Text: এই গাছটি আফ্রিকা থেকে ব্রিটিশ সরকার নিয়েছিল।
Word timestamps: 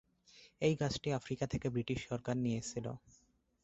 এই 0.61 0.73
গাছটি 0.81 1.09
আফ্রিকা 1.19 1.45
থেকে 1.47 1.67
ব্রিটিশ 1.69 1.99
সরকার 2.09 2.35
নিয়েছিল। 2.37 2.85